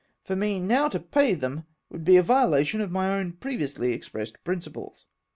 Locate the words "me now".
0.35-0.87